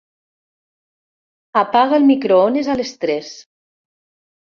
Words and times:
Apaga 1.63 2.01
el 2.01 2.09
microones 2.15 2.73
a 2.77 2.81
les 2.83 2.97
tres. 3.07 3.33